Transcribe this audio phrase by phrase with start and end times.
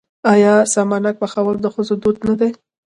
[0.33, 2.49] آیا سمنک پخول د ښځو دود نه دی؟